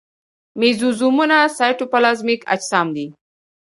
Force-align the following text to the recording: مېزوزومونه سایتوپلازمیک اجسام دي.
مېزوزومونه 0.59 1.37
سایتوپلازمیک 1.57 2.41
اجسام 2.53 2.87
دي. 2.95 3.05